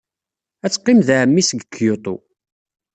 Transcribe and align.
Ad 0.65 0.71
teqqim 0.71 0.99
ed 1.01 1.09
ɛemmi-s 1.19 1.49
deg 1.57 1.63
Kyoto. 1.73 2.15